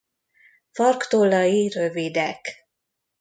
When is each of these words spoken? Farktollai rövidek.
Farktollai 0.71 1.69
rövidek. 1.69 2.67